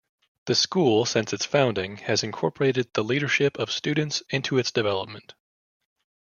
[0.47, 5.35] The school since its founding, has incorporated the leadership of students into its development.